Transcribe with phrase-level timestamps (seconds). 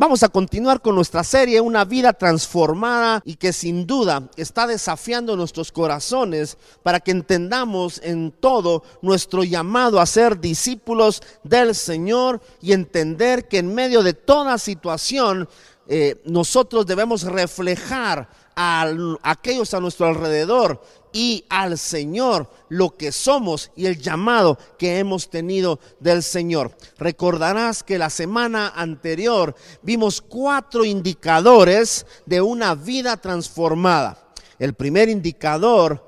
[0.00, 5.34] Vamos a continuar con nuestra serie, una vida transformada y que sin duda está desafiando
[5.34, 12.74] nuestros corazones para que entendamos en todo nuestro llamado a ser discípulos del Señor y
[12.74, 15.48] entender que en medio de toda situación
[15.88, 20.80] eh, nosotros debemos reflejar a aquellos a nuestro alrededor
[21.12, 26.76] y al Señor lo que somos y el llamado que hemos tenido del Señor.
[26.98, 34.18] Recordarás que la semana anterior vimos cuatro indicadores de una vida transformada.
[34.58, 36.04] El primer indicador,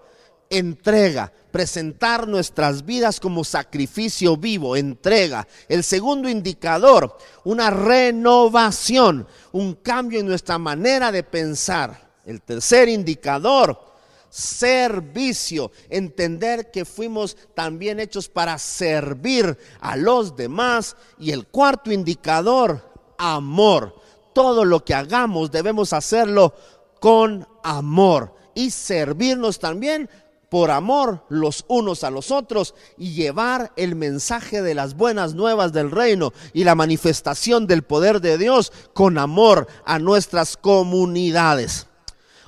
[0.48, 5.46] entrega, presentar nuestras vidas como sacrificio vivo, entrega.
[5.68, 12.10] El segundo indicador, una renovación, un cambio en nuestra manera de pensar.
[12.24, 13.90] El tercer indicador,
[14.30, 20.96] servicio, entender que fuimos también hechos para servir a los demás.
[21.18, 23.95] Y el cuarto indicador, amor.
[24.32, 26.54] Todo lo que hagamos debemos hacerlo
[27.01, 30.09] con amor y servirnos también
[30.51, 35.73] por amor los unos a los otros y llevar el mensaje de las buenas nuevas
[35.73, 41.87] del reino y la manifestación del poder de Dios con amor a nuestras comunidades.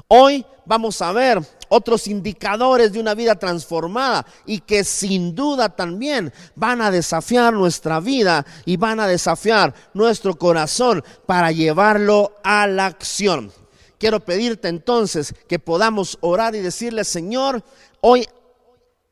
[0.09, 1.41] Hoy vamos a ver
[1.75, 7.99] otros indicadores de una vida transformada y que sin duda también van a desafiar nuestra
[7.99, 13.51] vida y van a desafiar nuestro corazón para llevarlo a la acción.
[13.97, 17.65] Quiero pedirte entonces que podamos orar y decirle, Señor,
[18.03, 18.29] hoy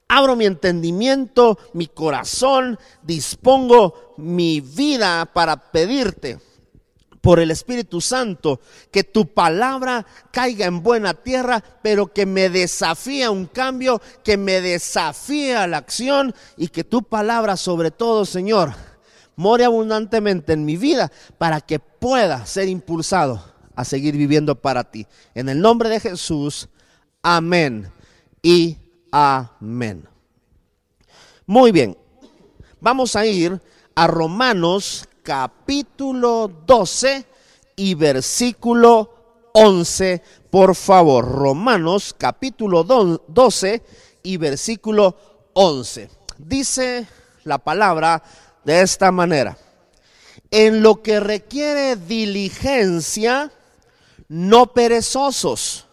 [0.08, 6.38] abro mi entendimiento, mi corazón, dispongo mi vida para pedirte
[7.20, 13.24] por el Espíritu Santo, que tu palabra caiga en buena tierra, pero que me desafíe
[13.24, 18.24] a un cambio, que me desafíe a la acción y que tu palabra sobre todo,
[18.24, 18.72] Señor,
[19.36, 23.42] more abundantemente en mi vida para que pueda ser impulsado
[23.74, 25.06] a seguir viviendo para ti.
[25.34, 26.68] En el nombre de Jesús,
[27.22, 27.90] amén
[28.42, 28.76] y
[29.10, 30.06] amén.
[31.46, 31.96] Muy bien,
[32.80, 33.60] vamos a ir
[33.94, 37.24] a Romanos capítulo 12
[37.76, 40.20] y versículo 11,
[40.50, 41.24] por favor.
[41.24, 43.80] Romanos capítulo 12
[44.24, 45.16] y versículo
[45.52, 46.10] 11.
[46.36, 47.06] Dice
[47.44, 48.24] la palabra
[48.64, 49.56] de esta manera.
[50.50, 53.52] En lo que requiere diligencia,
[54.26, 55.86] no perezosos,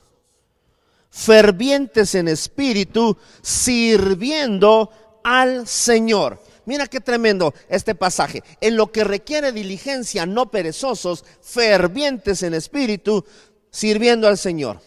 [1.11, 4.89] fervientes en espíritu, sirviendo
[5.23, 6.41] al Señor.
[6.67, 8.43] Mira qué tremendo este pasaje.
[8.59, 13.23] En lo que requiere diligencia, no perezosos, fervientes en espíritu,
[13.71, 14.81] sirviendo al Señor.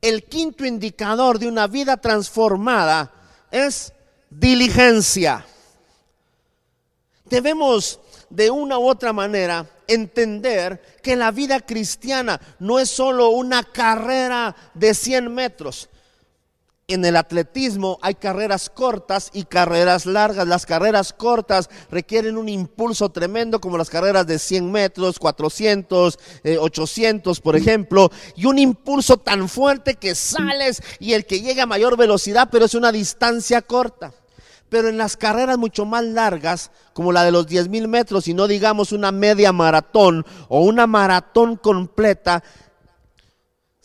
[0.00, 3.12] El quinto indicador de una vida transformada
[3.50, 3.92] es
[4.30, 5.44] diligencia.
[7.26, 8.00] Debemos
[8.30, 14.56] de una u otra manera entender que la vida cristiana no es solo una carrera
[14.72, 15.89] de 100 metros,
[16.94, 20.46] en el atletismo hay carreras cortas y carreras largas.
[20.46, 26.18] Las carreras cortas requieren un impulso tremendo como las carreras de 100 metros, 400,
[26.58, 31.64] 800 eh, por ejemplo, y un impulso tan fuerte que sales y el que llega
[31.64, 34.12] a mayor velocidad, pero es una distancia corta.
[34.68, 38.34] Pero en las carreras mucho más largas, como la de los 10 mil metros, y
[38.34, 42.44] no digamos una media maratón o una maratón completa,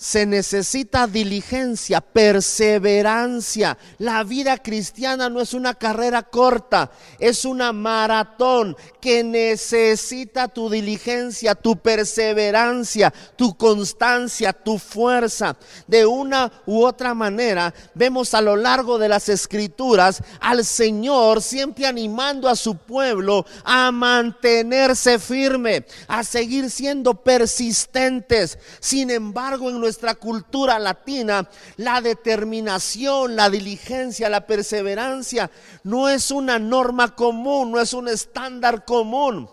[0.05, 3.75] se necesita diligencia, perseverancia.
[3.97, 11.55] La vida cristiana no es una carrera corta, es una maratón que necesita tu diligencia,
[11.55, 15.57] tu perseverancia, tu constancia, tu fuerza.
[15.87, 21.87] De una u otra manera, vemos a lo largo de las escrituras al Señor siempre
[21.87, 28.59] animando a su pueblo a mantenerse firme, a seguir siendo persistentes.
[28.79, 29.79] Sin embargo, en
[30.15, 35.49] cultura latina, la determinación, la diligencia, la perseverancia
[35.83, 39.49] no es una norma común, no es un estándar común.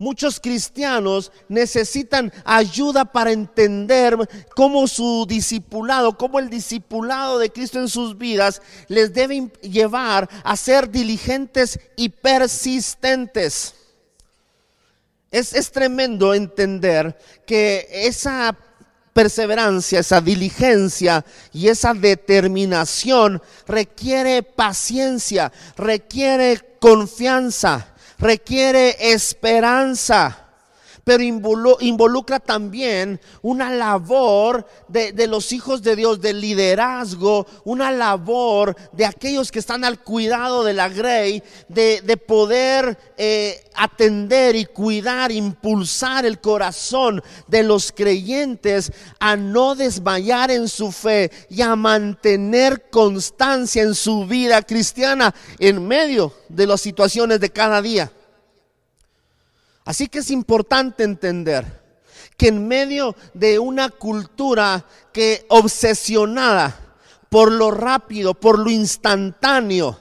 [0.00, 4.16] Muchos cristianos necesitan ayuda para entender
[4.56, 10.56] cómo su discipulado, cómo el discipulado de Cristo en sus vidas les debe llevar a
[10.56, 13.74] ser diligentes y persistentes.
[15.30, 18.56] Es, es tremendo entender que esa
[19.12, 30.49] perseverancia, esa diligencia y esa determinación requiere paciencia, requiere confianza, requiere esperanza.
[31.04, 39.06] Pero involucra también una labor de, los hijos de Dios, de liderazgo, una labor de
[39.06, 46.26] aquellos que están al cuidado de la grey, de, poder eh, atender y cuidar, impulsar
[46.26, 53.82] el corazón de los creyentes a no desmayar en su fe y a mantener constancia
[53.82, 58.12] en su vida cristiana en medio de las situaciones de cada día.
[59.84, 61.80] Así que es importante entender
[62.36, 66.96] que en medio de una cultura que obsesionada
[67.28, 69.98] por lo rápido, por lo instantáneo,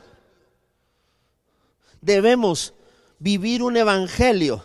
[2.01, 2.73] debemos
[3.19, 4.63] vivir un evangelio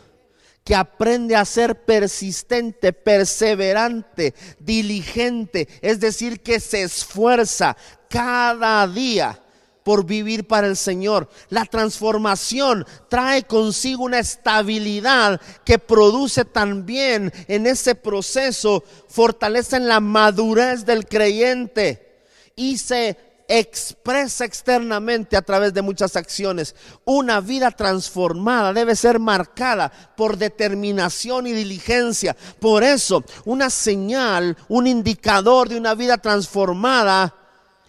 [0.65, 7.77] que aprende a ser persistente, perseverante, diligente, es decir, que se esfuerza
[8.09, 9.44] cada día
[9.85, 11.29] por vivir para el Señor.
[11.51, 20.01] La transformación trae consigo una estabilidad que produce también en ese proceso fortaleza en la
[20.01, 22.25] madurez del creyente
[22.57, 23.17] y se
[23.47, 26.75] expresa externamente a través de muchas acciones.
[27.05, 32.35] Una vida transformada debe ser marcada por determinación y diligencia.
[32.59, 37.35] Por eso, una señal, un indicador de una vida transformada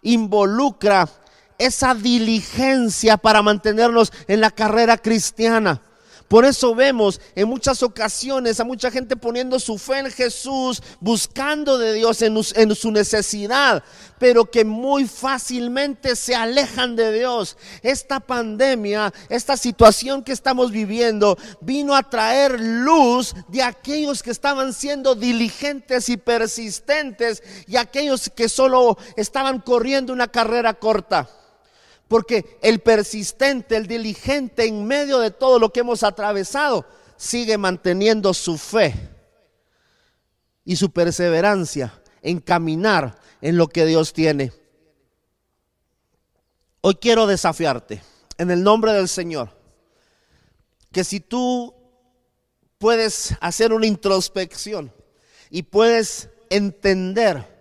[0.02, 1.10] involucra
[1.58, 5.82] esa diligencia para mantenernos en la carrera cristiana.
[6.28, 11.78] Por eso vemos en muchas ocasiones a mucha gente poniendo su fe en Jesús, buscando
[11.78, 13.84] de Dios en, su necesidad,
[14.18, 17.58] pero que muy fácilmente se alejan de Dios.
[17.84, 24.74] Esta pandemia, esta situación que estamos viviendo, vino a traer luz de aquellos que estaban
[24.74, 31.30] siendo diligentes y persistentes y aquellos que solo estaban corriendo una carrera corta.
[32.08, 36.86] Porque el persistente, el diligente en medio de todo lo que hemos atravesado,
[37.18, 38.94] sigue manteniendo su fe
[40.64, 44.52] y su perseverancia en caminar en lo que Dios tiene.
[46.82, 48.04] Hoy quiero desafiarte
[48.38, 49.50] en el nombre del Señor
[50.92, 51.74] que si tú
[52.78, 54.94] puedes hacer una introspección
[55.50, 57.55] y puedes entender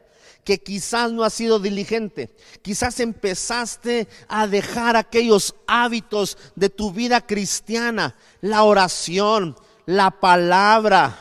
[0.44, 7.20] que quizás no has sido diligente, quizás empezaste a dejar aquellos hábitos de tu vida
[7.20, 9.56] cristiana, la oración,
[9.87, 11.19] la palabra,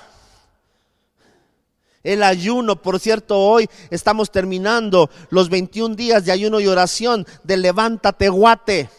[2.03, 7.57] el ayuno, por cierto, hoy estamos terminando los 21 días de ayuno y oración de
[7.57, 8.89] levántate guate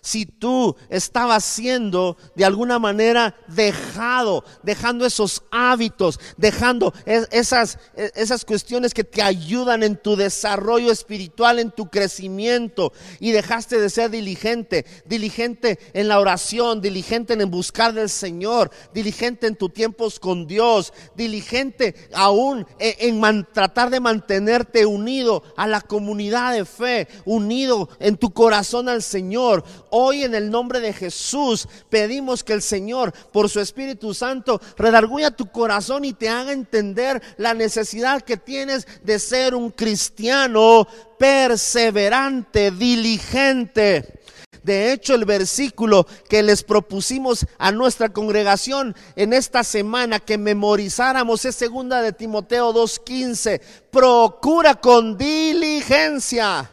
[0.00, 8.44] si tú estabas siendo de alguna manera dejado, dejando esos hábitos, dejando esas, e, esas
[8.44, 14.10] cuestiones que te ayudan en tu desarrollo espiritual, en tu crecimiento, y dejaste de ser
[14.10, 20.46] diligente, diligente en la oración, diligente en buscar del Señor, diligente en tus tiempos con
[20.46, 27.88] Dios, diligente aún en, en tratar de mantenerte unido a la comunidad de fe, unido
[28.00, 33.12] en tu corazón al Señor Hoy en el nombre de Jesús pedimos que el Señor,
[33.32, 38.86] por su Espíritu Santo, redarguya tu corazón y te haga entender la necesidad que tienes
[39.02, 40.86] de ser un cristiano
[41.18, 44.20] perseverante, diligente.
[44.62, 51.44] De hecho, el versículo que les propusimos a nuestra congregación en esta semana que memorizáramos
[51.44, 53.60] es segunda de Timoteo 2:15.
[53.90, 56.70] Procura con diligencia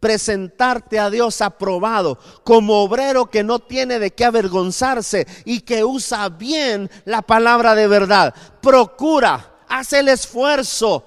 [0.00, 6.28] presentarte a Dios aprobado como obrero que no tiene de qué avergonzarse y que usa
[6.30, 8.34] bien la palabra de verdad.
[8.62, 11.04] Procura, haz el esfuerzo,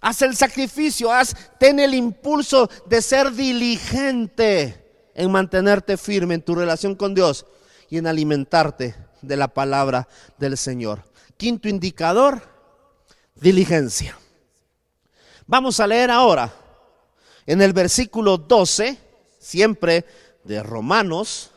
[0.00, 6.54] haz el sacrificio, haz, ten el impulso de ser diligente en mantenerte firme en tu
[6.54, 7.44] relación con Dios
[7.90, 10.08] y en alimentarte de la palabra
[10.38, 11.02] del Señor.
[11.36, 12.42] Quinto indicador,
[13.34, 14.16] diligencia.
[15.46, 16.52] Vamos a leer ahora
[17.50, 18.96] en el versículo 12,
[19.40, 20.04] siempre
[20.44, 21.50] de Romanos,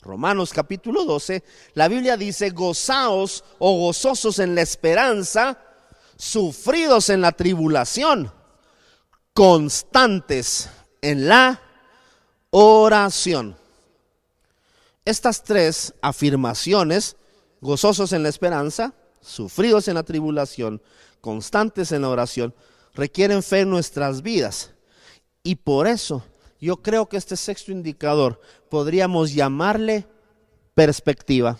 [0.00, 5.58] Romanos capítulo 12, la Biblia dice, gozaos o gozosos en la esperanza,
[6.16, 8.32] sufridos en la tribulación,
[9.32, 10.70] constantes
[11.02, 11.60] en la
[12.50, 13.56] oración.
[15.04, 17.16] Estas tres afirmaciones,
[17.60, 20.80] gozosos en la esperanza, sufridos en la tribulación,
[21.20, 22.54] constantes en la oración,
[22.94, 24.73] requieren fe en nuestras vidas.
[25.44, 26.24] Y por eso
[26.58, 30.06] yo creo que este sexto indicador podríamos llamarle
[30.74, 31.58] perspectiva.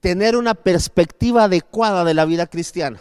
[0.00, 3.00] Tener una perspectiva adecuada de la vida cristiana.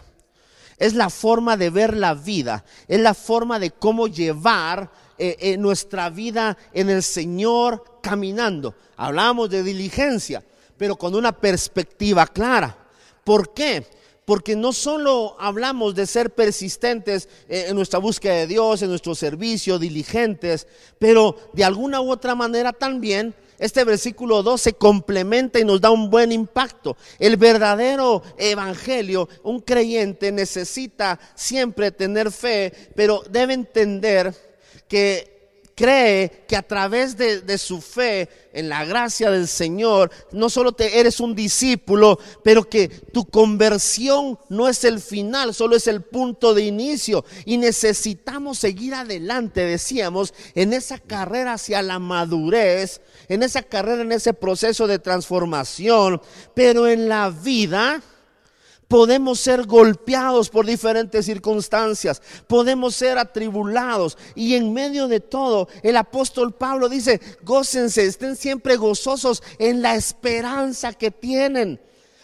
[0.78, 5.58] Es la forma de ver la vida, es la forma de cómo llevar eh, eh,
[5.58, 8.74] nuestra vida en el Señor caminando.
[8.96, 10.42] Hablamos de diligencia,
[10.78, 12.78] pero con una perspectiva clara.
[13.26, 13.86] ¿Por qué?
[14.32, 19.78] Porque no solo hablamos de ser persistentes en nuestra búsqueda de Dios, en nuestro servicio,
[19.78, 20.68] diligentes,
[21.00, 25.92] pero de alguna u otra manera también este versículo 2 se complementa y nos da
[25.92, 26.96] un buen impacto.
[27.20, 34.34] El verdadero evangelio, un creyente necesita siempre tener fe, pero debe entender
[34.88, 35.31] que
[35.82, 41.00] cree que a través de, su fe en la gracia del Señor, no solo te
[41.00, 46.54] eres un discípulo, pero que tu conversión no es el final, solo es el punto
[46.54, 47.26] de inicio.
[47.46, 54.12] Y necesitamos seguir adelante, decíamos, en esa carrera hacia la madurez, en esa carrera, en
[54.12, 56.22] ese proceso de transformación,
[56.54, 58.04] pero en la vida
[58.92, 65.96] podemos ser golpeados por diferentes circunstancias, podemos ser atribulados y en medio de todo el
[65.96, 71.80] apóstol Pablo dice, gócense, estén siempre gozosos en la esperanza que tienen.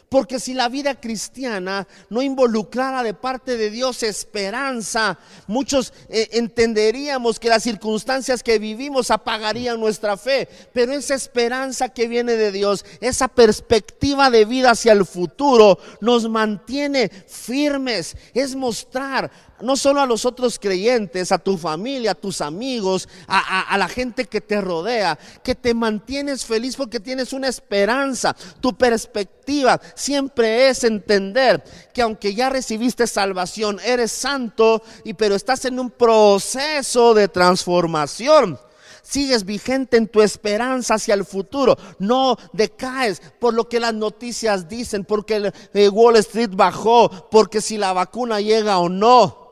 [0.09, 7.39] Porque si la vida cristiana no involucrara de parte de Dios esperanza, muchos eh, entenderíamos
[7.39, 10.47] que las circunstancias que vivimos apagarían nuestra fe.
[10.71, 16.29] Pero esa esperanza que viene de Dios, esa perspectiva de vida hacia el futuro, nos
[16.29, 18.15] mantiene firmes.
[18.33, 19.29] Es mostrar
[19.61, 24.25] no solo a los otros creyentes, a tu familia, a tus amigos, a, la gente
[24.25, 28.35] que te rodea, que te mantienes feliz porque tienes una esperanza.
[28.61, 31.63] Tu perspectiva siempre es entender
[31.93, 38.59] que aunque ya recibiste salvación, eres santo, y pero estás en un proceso de transformación.
[39.01, 44.67] Sigues vigente en tu esperanza hacia el futuro, no decaes por lo que las noticias
[44.67, 49.46] dicen, porque el Wall Street bajó, porque si la vacuna llega o no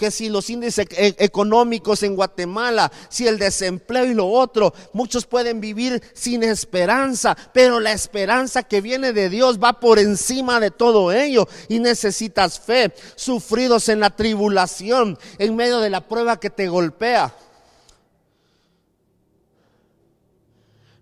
[0.00, 5.26] que si los índices e-, económicos en Guatemala, si el desempleo y lo otro, muchos
[5.26, 10.70] pueden vivir sin esperanza, pero la esperanza que viene de Dios va por encima de
[10.70, 16.48] todo ello y necesitas fe, sufridos en la tribulación, en medio de la prueba que
[16.48, 17.34] te golpea.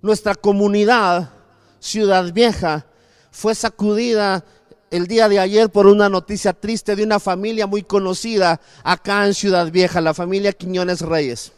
[0.03, 1.31] Nuestra comunidad,
[1.79, 2.87] Ciudad Vieja,
[3.31, 4.45] fue sacudida
[4.91, 9.35] el día de ayer por una noticia triste de una familia muy conocida acá en
[9.35, 11.53] Ciudad Vieja, la familia Quiñones Reyes.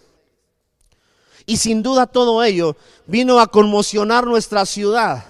[1.46, 5.24] Y sin duda todo ello vino a conmocionar nuestra ciudad.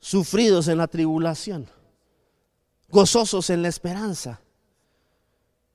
[0.00, 1.68] Sufridos en la tribulación,
[2.88, 4.40] gozosos en la esperanza.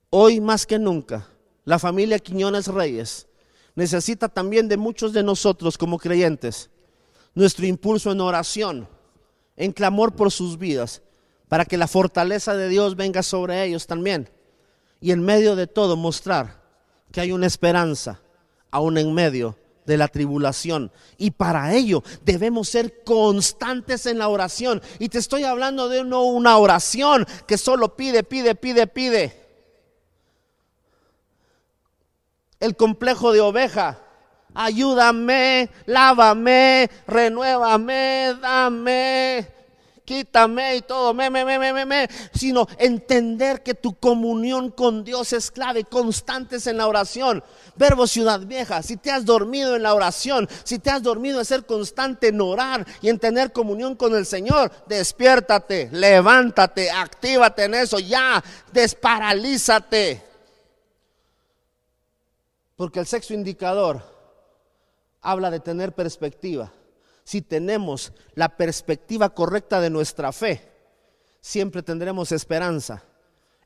[0.10, 1.30] Hoy más que nunca,
[1.66, 3.28] la familia Quiñones Reyes
[3.76, 6.70] necesita también de muchos de nosotros como creyentes
[7.38, 8.88] nuestro impulso en oración,
[9.58, 11.04] en clamor por sus vidas,
[11.48, 14.28] para que la fortaleza de Dios venga sobre ellos también.
[15.00, 16.60] Y en medio de todo mostrar
[17.12, 18.20] que hay una esperanza,
[18.72, 20.92] aún en medio de la tribulación.
[21.20, 24.82] Y para ello debemos ser constantes en la oración.
[24.98, 29.48] Y te estoy hablando de no una oración que solo pide, pide, pide, pide.
[32.60, 34.07] El complejo de oveja
[34.58, 39.48] ayúdame, lávame, renuévame, dame,
[40.04, 45.32] quítame y todo, me, me, me, me, me, sino entender que tu comunión con Dios
[45.32, 47.44] es clave, constantes en la oración.
[47.76, 51.46] Verbo Ciudad Vieja, si te has dormido en la oración, si te has dormido en
[51.46, 57.76] ser constante en orar y en tener comunión con el Señor, despiértate, levántate, actívate en
[57.76, 60.24] eso, ya, desparalízate.
[62.76, 64.17] Porque el sexo indicador
[65.22, 66.72] habla de tener perspectiva.
[67.24, 70.72] Si tenemos la perspectiva correcta de nuestra fe,
[71.42, 73.04] siempre tendremos esperanza.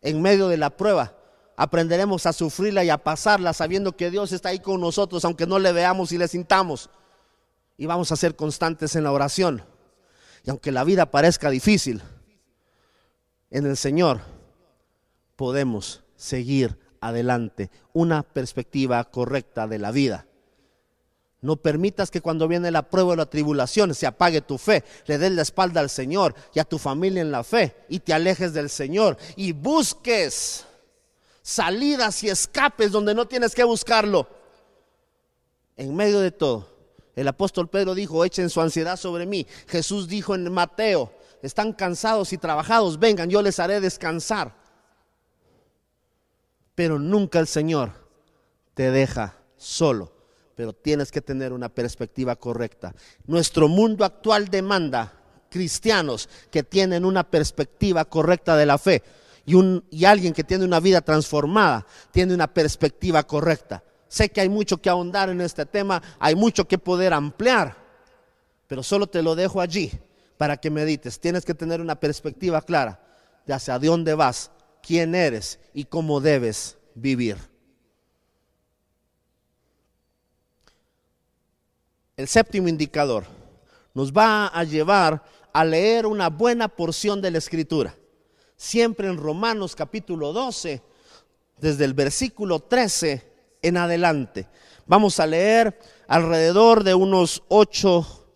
[0.01, 1.15] En medio de la prueba,
[1.55, 5.59] aprenderemos a sufrirla y a pasarla sabiendo que Dios está ahí con nosotros, aunque no
[5.59, 6.89] le veamos y le sintamos.
[7.77, 9.63] Y vamos a ser constantes en la oración.
[10.43, 12.01] Y aunque la vida parezca difícil,
[13.51, 14.21] en el Señor
[15.35, 17.69] podemos seguir adelante.
[17.93, 20.25] Una perspectiva correcta de la vida.
[21.41, 24.83] No permitas que cuando viene la prueba o la tribulación se apague tu fe.
[25.07, 28.13] Le des la espalda al Señor y a tu familia en la fe y te
[28.13, 30.65] alejes del Señor y busques
[31.41, 34.27] salidas y escapes donde no tienes que buscarlo.
[35.77, 36.67] En medio de todo,
[37.15, 39.47] el apóstol Pedro dijo, echen su ansiedad sobre mí.
[39.67, 44.55] Jesús dijo en Mateo, están cansados y trabajados, vengan, yo les haré descansar.
[46.75, 47.93] Pero nunca el Señor
[48.75, 50.20] te deja solo
[50.55, 52.93] pero tienes que tener una perspectiva correcta.
[53.25, 55.13] Nuestro mundo actual demanda
[55.49, 59.03] cristianos que tienen una perspectiva correcta de la fe
[59.45, 63.83] y, un, y alguien que tiene una vida transformada, tiene una perspectiva correcta.
[64.07, 67.75] Sé que hay mucho que ahondar en este tema, hay mucho que poder ampliar,
[68.67, 69.91] pero solo te lo dejo allí
[70.37, 71.19] para que medites.
[71.19, 72.99] Tienes que tener una perspectiva clara
[73.45, 77.50] de hacia dónde vas, quién eres y cómo debes vivir.
[82.21, 83.25] El séptimo indicador
[83.95, 87.95] nos va a llevar a leer una buena porción de la escritura.
[88.55, 90.83] Siempre en Romanos capítulo 12,
[91.57, 93.27] desde el versículo 13
[93.63, 94.47] en adelante.
[94.85, 98.27] Vamos a leer alrededor de unos ocho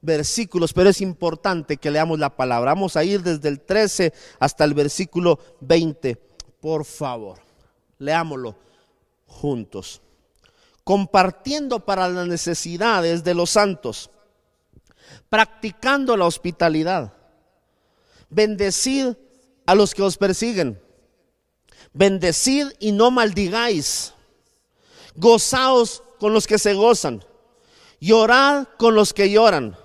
[0.00, 2.74] versículos, pero es importante que leamos la palabra.
[2.74, 6.16] Vamos a ir desde el 13 hasta el versículo 20,
[6.60, 7.38] por favor.
[7.98, 8.56] Leámoslo
[9.26, 10.02] juntos.
[10.88, 14.08] Compartiendo para las necesidades de los santos,
[15.28, 17.12] practicando la hospitalidad.
[18.30, 19.08] Bendecid
[19.66, 20.80] a los que os persiguen.
[21.92, 24.14] Bendecid y no maldigáis.
[25.14, 27.22] Gozaos con los que se gozan.
[28.00, 29.76] Llorad con los que lloran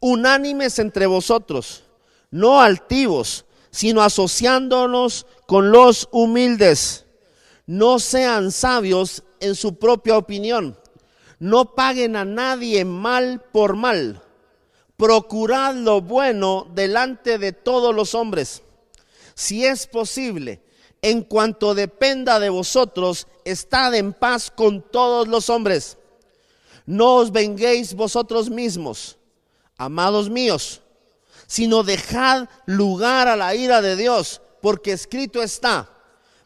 [0.00, 1.84] unánimes entre vosotros,
[2.30, 7.04] no altivos, sino asociándonos con los humildes.
[7.66, 10.78] No sean sabios en su propia opinión.
[11.38, 14.22] No paguen a nadie mal por mal.
[14.96, 18.62] Procurad lo bueno delante de todos los hombres.
[19.34, 20.60] Si es posible,
[21.02, 25.96] en cuanto dependa de vosotros, estad en paz con todos los hombres.
[26.86, 29.18] No os venguéis vosotros mismos
[29.78, 30.82] amados míos,
[31.46, 35.88] sino dejad lugar a la ira de Dios, porque escrito está,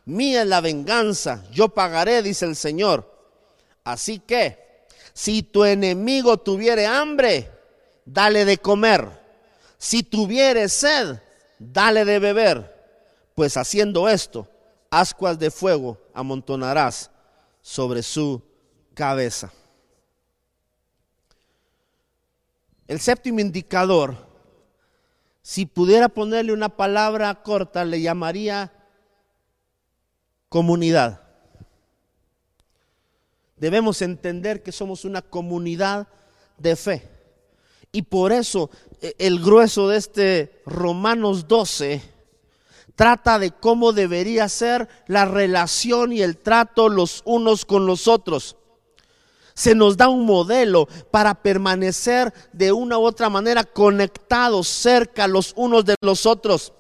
[0.04, 3.11] mía es la venganza, yo pagaré, dice el Señor.
[3.85, 7.50] Así que, si tu enemigo tuviere hambre,
[8.04, 9.09] dale de comer.
[9.78, 11.18] Si tuviere sed,
[11.59, 12.73] dale de beber.
[13.35, 14.49] Pues haciendo esto,
[14.90, 17.11] ascuas de fuego amontonarás
[17.61, 18.42] sobre su
[18.94, 19.52] cabeza.
[22.87, 24.16] El séptimo indicador,
[25.40, 28.73] si pudiera ponerle una palabra corta, le llamaría
[30.52, 31.22] comunidad.
[33.56, 36.08] Debemos entender que somos una comunidad
[36.58, 37.08] de fe.
[37.90, 38.68] Y por eso
[39.00, 42.02] e, el grueso de este Romanos 12
[42.94, 48.56] trata de cómo debería ser la relación y el trato los unos con los otros
[49.54, 55.52] se nos da un modelo para permanecer de una u otra manera conectados cerca los
[55.56, 56.72] unos de los otros.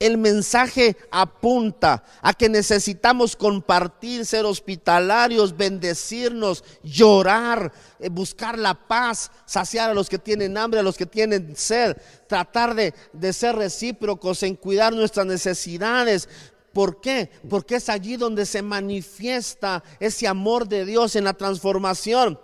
[0.00, 9.30] El mensaje apunta a que necesitamos compartir, ser hospitalarios, bendecirnos, llorar, eh, buscar la paz,
[9.44, 12.94] saciar a los que tienen hambre, a los que tienen sed, tratar de,
[13.34, 16.28] ser recíprocos en cuidar nuestras necesidades,
[16.72, 17.28] ¿Por qué?
[17.48, 22.38] Porque es allí donde se manifiesta ese amor de Dios en la transformación.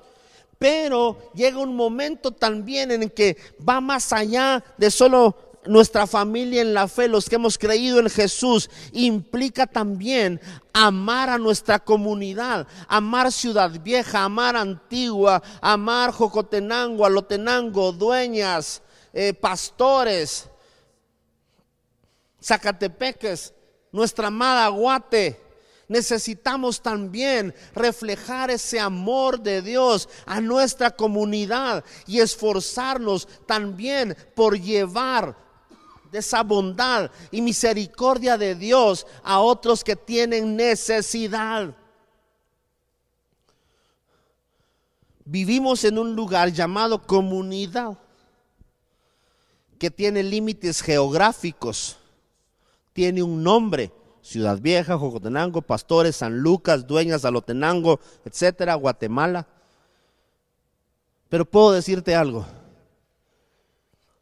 [0.58, 6.74] Pero llega un momento también en que va más allá de solo nuestra familia en
[6.74, 10.40] la fe, los que hemos creído en Jesús, implica también
[10.72, 20.48] amar a nuestra comunidad, amar Ciudad Vieja, amar Antigua, amar Jocotenango, Alotenango, dueñas, eh, pastores,
[22.42, 23.52] Zacatepeques,
[23.90, 25.40] nuestra amada Guate.
[25.88, 35.45] Necesitamos también reflejar ese amor de Dios a nuestra comunidad y esforzarnos también por llevar
[36.12, 41.74] esa bondad y misericordia de Dios a otros que tienen necesidad.
[45.24, 47.98] Vivimos en un lugar llamado comunidad
[49.78, 51.98] que tiene límites geográficos
[52.96, 53.92] tiene un nombre.
[54.22, 59.46] Ciudad Vieja, Jocotenango, Pastores, San Lucas, Dueñas, Alotenango, etcétera, Guatemala.
[61.28, 62.46] Pero puedo decirte algo.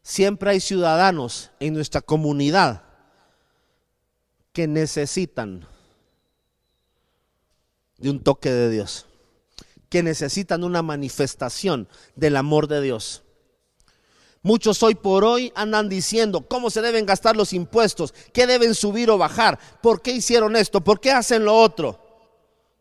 [0.07, 2.83] Siempre hay ciudadanos en nuestra comunidad
[4.53, 5.67] que necesitan
[7.97, 9.07] de un toque de Dios,
[9.88, 13.23] que necesitan una manifestación del amor de Dios.
[14.43, 19.09] Muchos hoy por hoy andan diciendo cómo se deben gastar los impuestos, qué deben subir
[19.09, 21.99] o bajar, por qué hicieron esto, por qué hacen lo otro.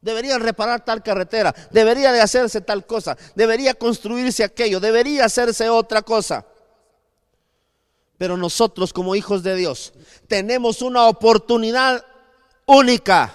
[0.01, 6.01] Deberían reparar tal carretera, debería de hacerse tal cosa, debería construirse aquello, debería hacerse otra
[6.01, 6.45] cosa.
[8.17, 9.93] Pero nosotros como hijos de Dios
[10.27, 12.05] tenemos una oportunidad
[12.65, 13.33] única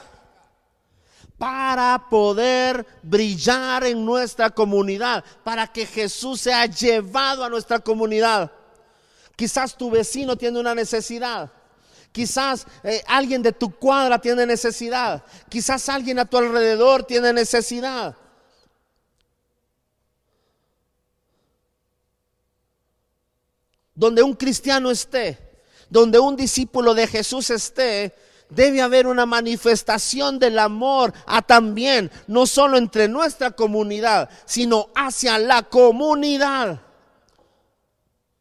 [1.39, 8.51] para poder brillar en nuestra comunidad, para que Jesús sea llevado a nuestra comunidad.
[9.37, 11.51] Quizás tu vecino tiene una necesidad.
[12.11, 15.23] Quizás eh, alguien de tu cuadra tiene necesidad.
[15.49, 18.17] Quizás alguien a tu alrededor tiene necesidad.
[23.99, 25.37] Donde un cristiano esté,
[25.91, 28.15] donde un discípulo de Jesús esté,
[28.49, 35.37] debe haber una manifestación del amor a también, no solo entre nuestra comunidad, sino hacia
[35.41, 36.81] la comunidad.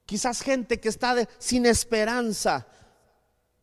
[0.06, 2.68] Quizás gente que está sin esperanza,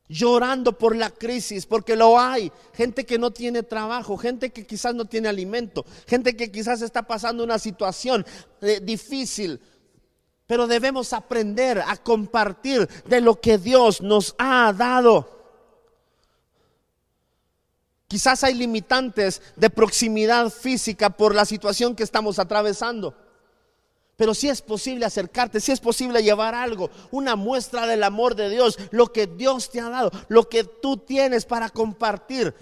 [0.09, 2.51] llorando por la crisis, porque lo hay.
[2.75, 7.05] Gente que no tiene trabajo, gente que quizás no tiene alimento, gente que quizás está
[7.05, 8.27] pasando una situación
[8.63, 9.61] eh, difícil.
[10.47, 15.29] Pero debemos aprender a compartir de lo que Dios nos ha dado.
[18.09, 23.15] Quizás hay limitantes de proximidad física por la situación que estamos atravesando.
[24.17, 28.49] Pero si es posible acercarte, si es posible llevar algo, una muestra del amor de
[28.49, 32.55] Dios, lo que Dios te ha dado, lo que tú tienes para compartir.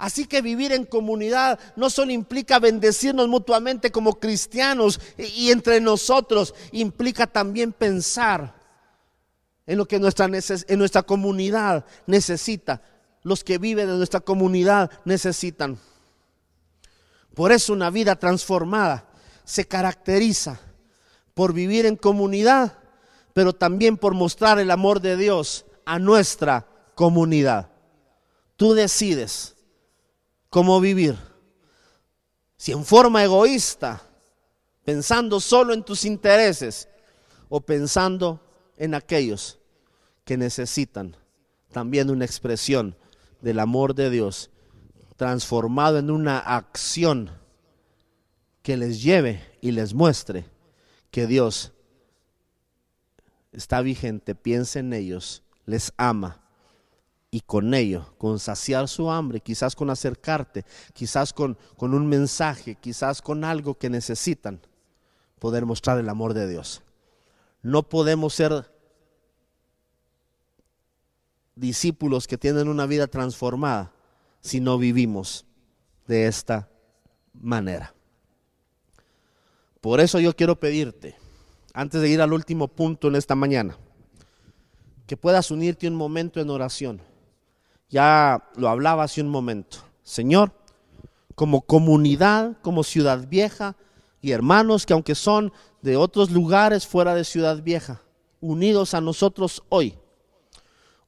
[0.00, 6.54] Así que vivir en comunidad no solo implica bendecirnos mutuamente como cristianos y entre nosotros,
[6.72, 8.54] implica también pensar
[9.66, 12.80] en lo que nuestra, en nuestra comunidad necesita,
[13.24, 15.78] los que viven en nuestra comunidad necesitan.
[17.34, 19.06] Por eso una vida transformada
[19.44, 20.58] se caracteriza
[21.34, 22.78] por vivir en comunidad,
[23.34, 27.68] pero también por mostrar el amor de Dios a nuestra comunidad.
[28.56, 29.56] Tú decides
[30.50, 31.16] cómo vivir.
[32.56, 34.02] Si en forma egoísta,
[34.84, 36.88] pensando solo en tus intereses
[37.48, 38.40] o pensando
[38.76, 39.58] en aquellos
[40.24, 41.16] que necesitan
[41.72, 42.96] también una expresión
[43.40, 44.50] del amor de Dios
[45.16, 47.30] transformado en una acción
[48.62, 50.44] que les lleve y les muestre
[51.10, 51.72] que Dios
[53.52, 56.40] está vigente, piensa en ellos, les ama
[57.30, 62.74] y con ello, con saciar su hambre, quizás con acercarte, quizás con, con un mensaje,
[62.74, 64.60] quizás con algo que necesitan,
[65.38, 66.82] poder mostrar el amor de Dios.
[67.62, 68.72] No podemos ser
[71.54, 73.92] discípulos que tienen una vida transformada
[74.40, 75.46] si no vivimos
[76.06, 76.68] de esta
[77.32, 77.94] manera.
[79.80, 81.16] Por eso yo quiero pedirte,
[81.72, 83.76] antes de ir al último punto en esta mañana,
[85.06, 87.09] que puedas unirte un momento en oración.
[87.90, 89.78] Ya lo hablaba hace un momento.
[90.02, 90.52] Señor,
[91.34, 93.76] como comunidad, como ciudad vieja
[94.22, 98.00] y hermanos que aunque son de otros lugares fuera de ciudad vieja,
[98.40, 99.98] unidos a nosotros hoy,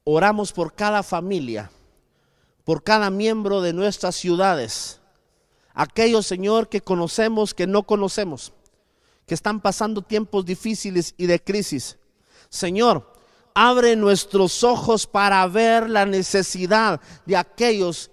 [0.03, 1.71] oramos por cada familia,
[2.63, 4.99] por cada miembro de nuestras ciudades,
[5.73, 8.53] aquellos, Señor, que conocemos, que no conocemos
[9.25, 11.97] que están pasando tiempos difíciles y de crisis.
[12.49, 13.12] Señor,
[13.53, 18.11] abre nuestros ojos para ver la necesidad de aquellos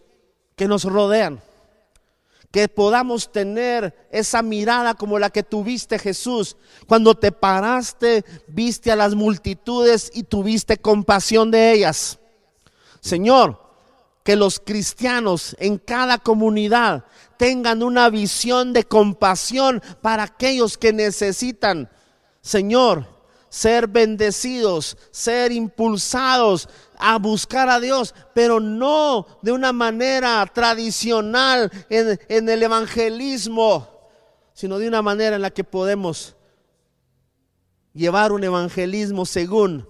[0.57, 1.40] que nos rodean.
[2.50, 6.57] Que podamos tener esa mirada como la que tuviste Jesús.
[6.87, 12.18] Cuando te paraste, viste a las multitudes y tuviste compasión de ellas.
[13.00, 13.70] Señor,
[14.24, 17.05] que los cristianos en cada comunidad
[17.37, 21.88] tengan una visión de compasión para aquellos que necesitan,
[22.42, 23.19] Señor,
[23.51, 32.19] ser bendecidos, ser impulsados a buscar a Dios, pero no de una manera tradicional en,
[32.29, 33.89] en, el evangelismo,
[34.55, 36.37] sino de una manera en la que podemos
[37.93, 39.87] llevar un evangelismo según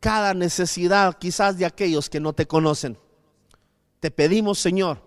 [0.00, 2.98] cada necesidad quizás de aquellos que no te conocen.
[4.00, 5.02] Te pedimos, Señor,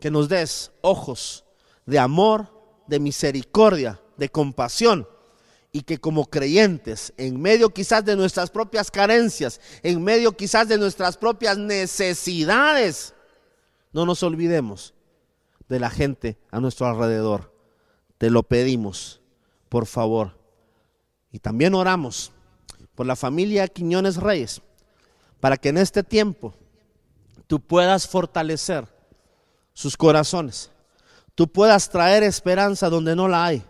[0.00, 1.44] que nos des ojos
[1.84, 2.46] de amor,
[2.86, 5.06] de misericordia, de compasión
[5.78, 10.76] y que como creyentes, en medio quizás de nuestras propias carencias, en medio quizás de
[10.76, 13.14] nuestras propias necesidades,
[13.92, 14.92] no nos olvidemos
[15.68, 17.54] de la gente a nuestro alrededor.
[18.18, 19.20] Te lo pedimos,
[19.68, 20.36] por favor.
[21.30, 22.32] Y también oramos
[22.96, 24.60] por la familia Quiñones Reyes,
[25.38, 26.54] para que en este tiempo
[27.46, 28.88] tú puedas fortalecer
[29.74, 30.72] sus corazones.
[31.36, 33.64] Tú puedas traer esperanza donde no la hay.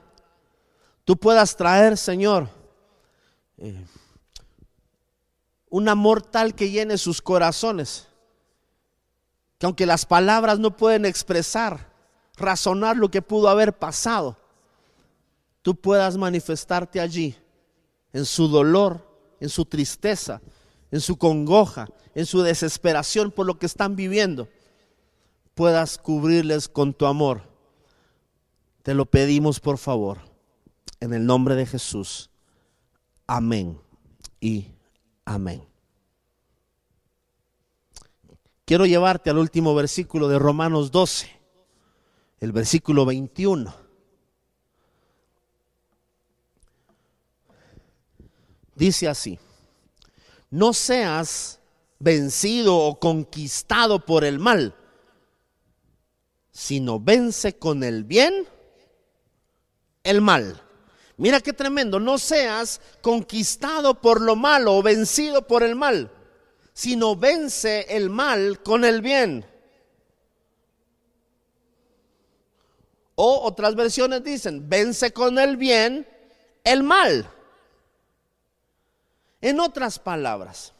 [1.08, 2.50] Tú puedas traer, Señor,
[3.56, 3.82] eh,
[5.70, 8.08] un amor tal que llene sus corazones.
[9.56, 11.90] Que aunque las palabras no pueden expresar,
[12.36, 14.36] razonar lo que pudo haber pasado,
[15.62, 17.34] tú puedas manifestarte allí,
[18.12, 19.02] en su dolor,
[19.40, 20.42] en su tristeza,
[20.90, 24.46] en su congoja, en su desesperación por lo que están viviendo
[25.54, 27.44] puedas cubrirles con tu amor.
[28.82, 30.27] Te lo pedimos por favor,
[31.00, 32.30] en el nombre de Jesús.
[33.26, 33.78] Amén
[34.40, 34.66] y
[35.24, 35.68] amén.
[38.68, 41.26] quiero llevarte al último versículo de Romanos 12,
[42.40, 43.74] el versículo 21.
[48.74, 49.38] Dice así,
[50.50, 51.60] no seas
[51.98, 54.76] vencido o conquistado por el mal,
[56.50, 58.46] sino vence con el bien
[60.04, 60.62] el mal.
[61.18, 66.12] Mira qué tremendo, no seas conquistado por lo malo o vencido por el mal,
[66.72, 69.44] sino vence el mal con el bien.
[73.16, 76.06] O otras versiones dicen, vence con el bien
[76.62, 77.28] el mal.
[79.40, 80.72] En otras palabras,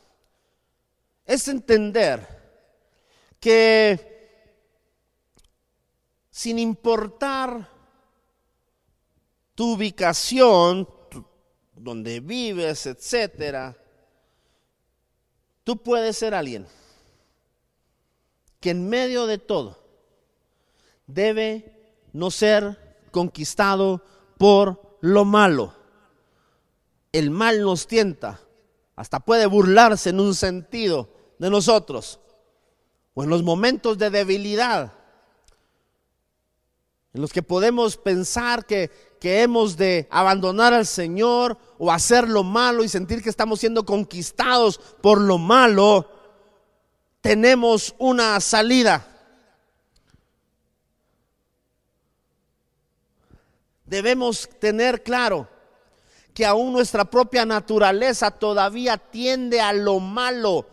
[1.25, 2.27] es entender
[3.41, 4.09] que
[6.31, 7.78] sin importar
[9.59, 10.89] tu ubicación,
[11.75, 13.77] donde vives, etcétera,
[15.65, 16.65] tú puedes ser alguien
[18.61, 19.83] que en medio de todo
[21.09, 24.05] debe no ser conquistado
[24.39, 25.75] por lo malo.
[27.11, 28.41] El mal nos tienta,
[28.95, 31.09] hasta puede burlarse en un sentido
[31.41, 32.21] de nosotros,
[33.13, 34.93] o en los momentos de debilidad,
[37.13, 42.43] en los que podemos pensar que que hemos de abandonar al Señor o hacer lo
[42.43, 46.11] malo y sentir que estamos siendo conquistados por lo malo,
[47.21, 49.07] tenemos una salida.
[53.85, 55.49] Debemos tener claro
[56.35, 60.67] que aún nuestra propia naturaleza todavía tiende a lo malo.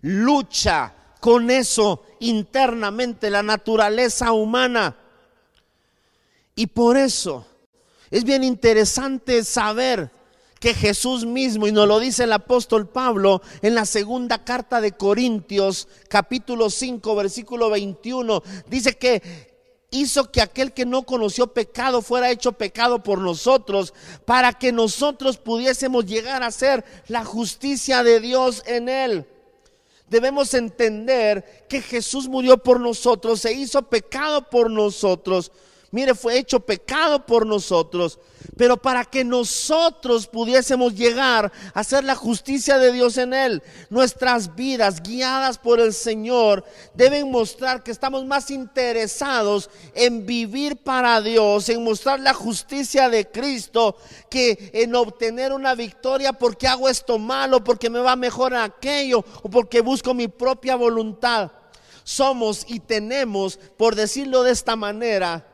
[0.00, 4.96] Lucha con eso internamente la naturaleza humana.
[6.54, 7.46] Y por eso
[8.10, 10.10] es bien interesante saber
[10.60, 14.92] que Jesús mismo, y nos lo dice el apóstol Pablo en la segunda carta de
[14.92, 19.52] Corintios, capítulo 5, versículo 21, dice que
[19.90, 23.92] hizo que aquel que no conoció pecado fuera hecho pecado por nosotros,
[24.24, 29.26] para que nosotros pudiésemos llegar a ser la justicia de Dios en él.
[30.08, 35.52] Debemos entender que Jesús murió por nosotros, se hizo pecado por nosotros
[35.94, 38.18] Mire, fue hecho pecado por nosotros,
[38.56, 44.56] pero para que nosotros pudiésemos llegar a ser la justicia de Dios en Él, nuestras
[44.56, 51.68] vidas guiadas por el Señor deben mostrar que estamos más interesados en vivir para Dios,
[51.68, 53.96] en mostrar la justicia de Cristo,
[54.28, 59.48] que en obtener una victoria porque hago esto malo, porque me va mejor aquello o
[59.48, 61.52] porque busco mi propia voluntad.
[62.02, 65.53] Somos y tenemos, por decirlo de esta manera,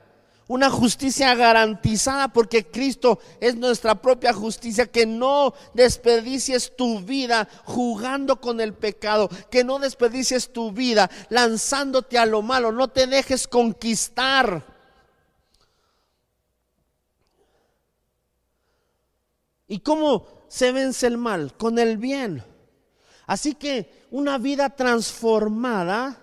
[0.50, 8.40] una justicia garantizada porque Cristo es nuestra propia justicia, que no desperdicies tu vida jugando
[8.40, 13.46] con el pecado, que no desperdicies tu vida lanzándote a lo malo, no te dejes
[13.46, 14.64] conquistar.
[19.68, 21.56] ¿Y cómo se vence el mal?
[21.56, 22.42] Con el bien.
[23.24, 26.20] Así que una vida transformada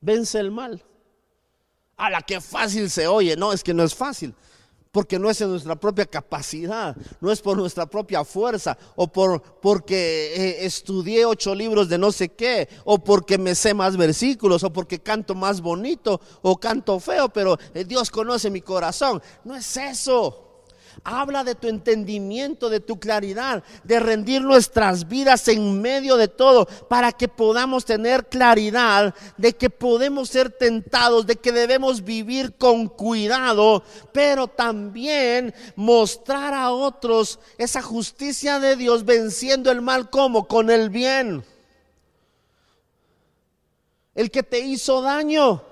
[0.00, 0.84] vence el mal
[1.98, 3.36] a la que fácil se oye.
[3.36, 4.34] No, es que no es fácil.
[4.90, 9.42] Porque no es en nuestra propia capacidad, no es por nuestra propia fuerza, o por
[9.60, 14.64] porque eh, estudié ocho libros de no sé qué, o porque me sé más versículos,
[14.64, 19.20] o porque canto más bonito, o canto feo, pero eh, Dios conoce mi corazón.
[19.44, 20.47] No es eso.
[21.04, 26.66] Habla de tu entendimiento, de tu claridad, de rendir nuestras vidas en medio de todo
[26.88, 32.88] para que podamos tener claridad de que podemos ser tentados, de que debemos vivir con
[32.88, 33.82] cuidado,
[34.12, 40.90] pero también mostrar a otros esa justicia de Dios venciendo el mal como con el
[40.90, 41.44] bien.
[44.14, 45.67] El que te hizo daño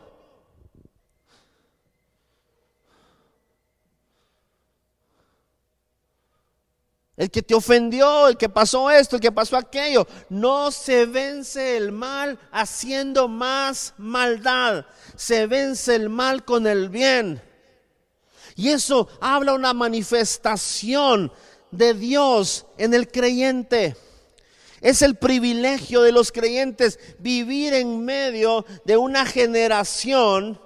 [7.16, 10.06] El que te ofendió, el que pasó esto, el que pasó aquello.
[10.28, 14.84] No se vence el mal haciendo más maldad.
[15.16, 17.42] Se vence el mal con el bien.
[18.54, 21.32] Y eso habla una manifestación
[21.70, 23.96] de Dios en el creyente.
[24.82, 30.60] Es el privilegio de los creyentes vivir en medio de una generación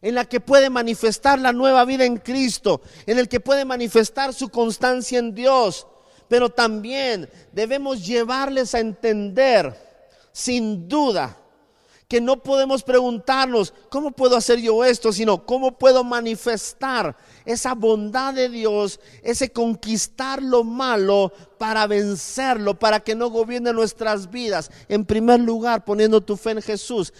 [0.00, 4.32] en la que puede manifestar la nueva vida en Cristo, en el que puede manifestar
[4.32, 5.86] su constancia en Dios.
[6.28, 9.74] Pero también debemos llevarles a entender,
[10.32, 11.36] sin duda,
[12.08, 15.12] que no podemos preguntarnos, ¿cómo puedo hacer yo esto?
[15.12, 23.00] Sino, ¿cómo puedo manifestar esa bondad de Dios, ese conquistar lo malo para vencerlo, para
[23.00, 24.70] que no gobierne nuestras vidas?
[24.88, 27.12] En primer lugar, poniendo tu fe en Jesús,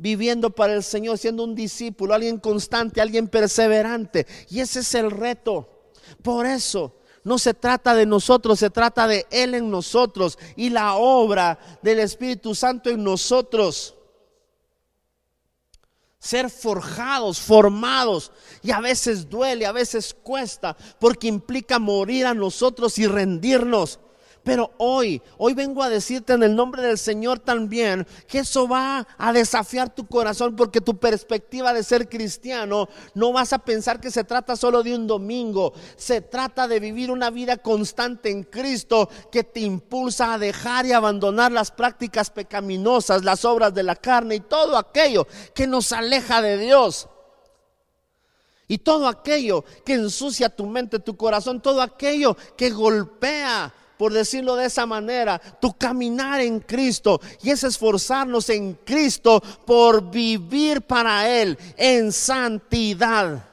[0.00, 4.26] viviendo para el Señor, siendo un discípulo, alguien constante, alguien perseverante.
[4.48, 5.92] Y ese es el reto.
[6.22, 10.94] Por eso no se trata de nosotros, se trata de Él en nosotros y la
[10.94, 13.94] obra del Espíritu Santo en nosotros
[16.18, 18.30] ser forjados, formados.
[18.62, 23.98] Y a veces duele, a veces cuesta, porque implica morir a nosotros y rendirnos.
[24.42, 29.06] Pero hoy, hoy vengo a decirte en el nombre del Señor también que eso va
[29.18, 34.10] a desafiar tu corazón porque tu perspectiva de ser cristiano no vas a pensar que
[34.10, 39.10] se trata solo de un domingo, se trata de vivir una vida constante en Cristo
[39.30, 44.36] que te impulsa a dejar y abandonar las prácticas pecaminosas, las obras de la carne
[44.36, 47.08] y todo aquello que nos aleja de Dios.
[48.68, 54.56] Y todo aquello que ensucia tu mente, tu corazón, todo aquello que golpea por decirlo
[54.56, 61.28] de esa manera, tu caminar en Cristo y es esforzarnos en Cristo por vivir para
[61.28, 63.44] Él en santidad.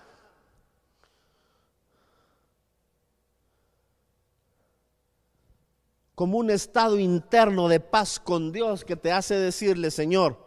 [6.16, 10.38] Como un estado interno de paz con Dios que te hace decirle, Señor,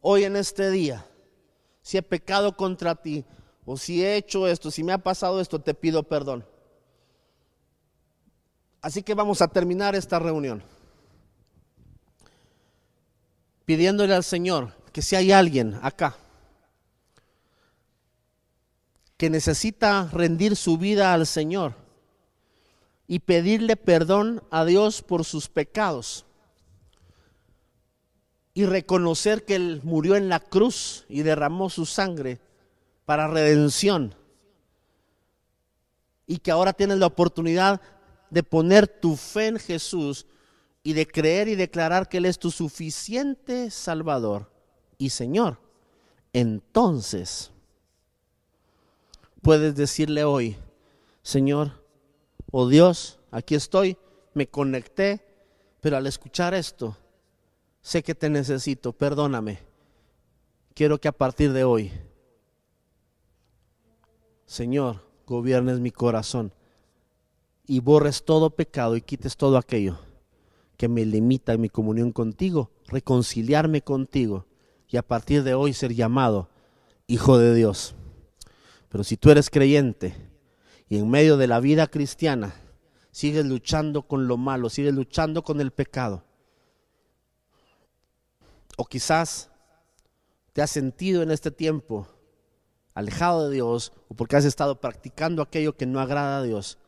[0.00, 1.06] hoy en este día,
[1.82, 3.26] si he pecado contra ti,
[3.66, 6.53] o si he hecho esto, si me ha pasado esto, te pido perdón.
[8.84, 10.62] Así que vamos a terminar esta reunión.
[13.64, 16.18] Pidiéndole al Señor que si hay alguien acá
[19.16, 21.76] que necesita rendir su vida al Señor
[23.06, 26.26] y pedirle perdón a Dios por sus pecados
[28.52, 32.38] y reconocer que Él murió en la cruz y derramó su sangre
[33.06, 34.14] para redención
[36.26, 37.80] y que ahora tienes la oportunidad
[38.34, 40.26] de poner tu fe en Jesús
[40.82, 44.50] y de creer y declarar que Él es tu suficiente Salvador
[44.98, 45.58] y Señor,
[46.32, 47.52] entonces
[49.40, 50.56] puedes decirle hoy,
[51.22, 51.80] Señor,
[52.50, 53.96] oh Dios, aquí estoy,
[54.34, 55.24] me conecté,
[55.80, 56.96] pero al escuchar esto,
[57.82, 59.60] sé que te necesito, perdóname.
[60.74, 61.92] Quiero que a partir de hoy,
[64.44, 66.52] Señor, gobiernes mi corazón
[67.66, 69.98] y borres todo pecado y quites todo aquello
[70.76, 74.46] que me limita en mi comunión contigo, reconciliarme contigo
[74.88, 76.50] y a partir de hoy ser llamado
[77.06, 77.94] hijo de Dios.
[78.88, 80.14] Pero si tú eres creyente
[80.88, 82.54] y en medio de la vida cristiana
[83.10, 86.24] sigues luchando con lo malo, sigues luchando con el pecado,
[88.76, 89.50] o quizás
[90.52, 92.08] te has sentido en este tiempo
[92.94, 96.78] alejado de Dios o porque has estado practicando aquello que no agrada a Dios,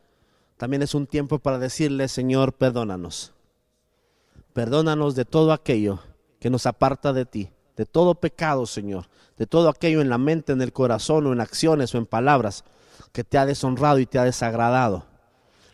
[0.57, 3.33] también es un tiempo para decirle, Señor, perdónanos.
[4.53, 5.99] Perdónanos de todo aquello
[6.39, 9.05] que nos aparta de ti, de todo pecado, Señor,
[9.37, 12.63] de todo aquello en la mente, en el corazón o en acciones o en palabras
[13.11, 15.05] que te ha deshonrado y te ha desagradado.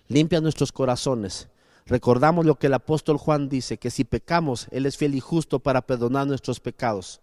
[0.09, 1.47] Limpia nuestros corazones.
[1.85, 5.59] Recordamos lo que el apóstol Juan dice, que si pecamos, Él es fiel y justo
[5.59, 7.21] para perdonar nuestros pecados.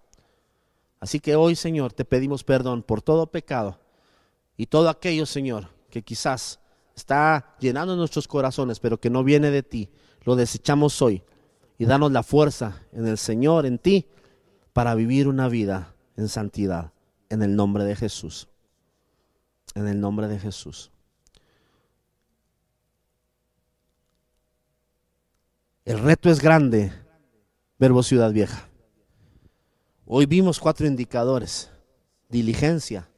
[0.99, 3.79] Así que hoy, Señor, te pedimos perdón por todo pecado
[4.57, 6.59] y todo aquello, Señor, que quizás
[6.95, 9.91] está llenando nuestros corazones, pero que no viene de ti,
[10.25, 11.23] lo desechamos hoy
[11.79, 14.07] y danos la fuerza en el Señor, en ti,
[14.73, 16.93] para vivir una vida en santidad,
[17.31, 18.49] en el nombre de Jesús.
[19.75, 20.91] En el nombre de Jesús.
[25.85, 26.93] El reto es grande,
[27.79, 28.69] Verbo Ciudad Vieja.
[30.05, 31.71] Hoy vimos cuatro indicadores.
[32.29, 33.09] Diligencia,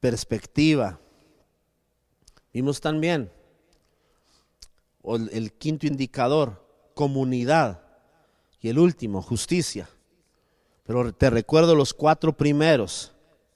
[0.00, 1.00] perspectiva,
[2.52, 3.30] Vimos también
[5.04, 7.82] el, quinto indicador, comunidad.
[8.60, 9.88] Y el último, justicia.
[10.84, 13.12] Pero te recuerdo los cuatro primeros.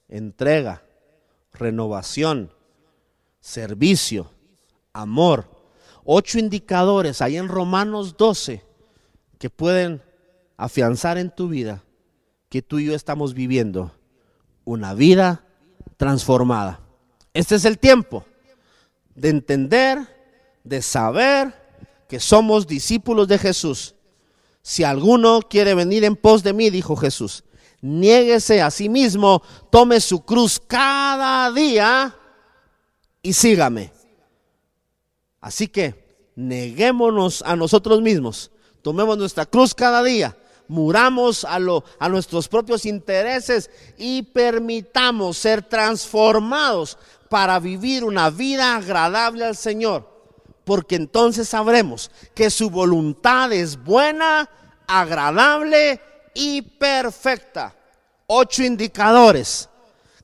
[0.09, 0.83] Entrega,
[1.53, 2.53] renovación,
[3.41, 4.31] servicio,
[4.93, 5.51] amor.
[6.05, 8.65] Ocho indicadores ahí en Romanos 12
[9.39, 10.03] que pueden
[10.57, 11.83] afianzar en tu vida
[12.49, 13.93] que tú y yo estamos viviendo
[14.65, 15.45] una vida
[15.97, 16.81] transformada.
[17.33, 18.25] Este es el tiempo
[19.15, 19.99] de entender,
[20.65, 21.55] de saber
[22.09, 23.95] que somos discípulos de Jesús.
[24.63, 27.45] Si alguno quiere venir en pos de mí, dijo Jesús,
[27.81, 32.17] niéguese a sí mismo, tome su cruz cada día
[33.23, 33.93] y sígame.
[35.41, 38.51] Así que neguémonos a nosotros mismos,
[38.81, 40.37] tomemos nuestra cruz cada día,
[40.69, 46.97] muramos a, lo, a nuestros propios intereses y permitamos ser transformados
[47.29, 50.09] para vivir una vida agradable al Señor.
[50.65, 54.49] Porque entonces sabremos que su voluntad es buena,
[54.87, 56.01] agradable
[56.35, 57.75] y perfecta.
[58.27, 59.69] Ocho indicadores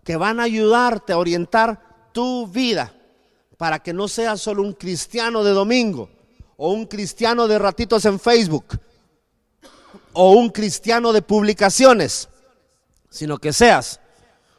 [0.03, 2.93] que van a ayudarte a orientar tu vida
[3.57, 6.09] para que no seas solo un cristiano de domingo
[6.57, 8.81] o un cristiano de ratitos en Facebook
[10.13, 12.29] o un cristiano de publicaciones,
[13.11, 14.01] sino que seas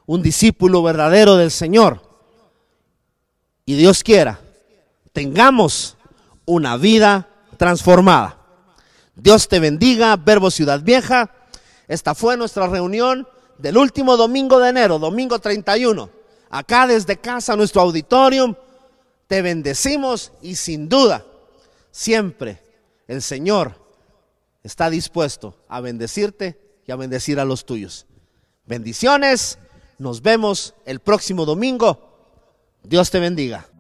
[0.06, 2.11] un discípulo verdadero del Señor.
[3.66, 4.40] Y Dios quiera,
[5.14, 5.98] tengamos
[6.46, 8.38] una vida transformada.
[9.16, 11.32] Dios te bendiga, Verbo Ciudad Vieja.
[11.88, 16.10] Esta fue nuestra reunión del último domingo de enero, domingo 31.
[16.50, 18.56] Acá desde casa, nuestro auditorium,
[19.28, 21.26] te bendecimos y sin duda,
[21.92, 22.62] siempre
[23.08, 23.76] el Señor
[24.64, 28.08] está dispuesto a bendecirte y a bendecir a los tuyos.
[28.66, 29.60] Bendiciones,
[29.98, 32.11] nos vemos el próximo domingo.
[32.84, 33.71] Dios te bendiga.